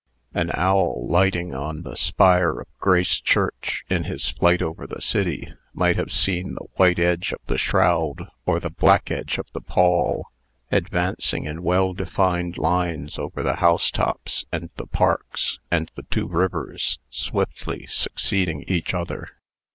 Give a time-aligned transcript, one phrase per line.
[0.33, 5.53] An owl, lighting on the spire of Grace Church in his flight over the city,
[5.75, 9.61] might have seen the white edge of the shroud, or the black edge of the
[9.61, 10.25] pall,
[10.71, 16.97] advancing in well defined lines over the housetops, and the parks, and the two rivers,
[17.11, 19.27] swiftly succeeding each other.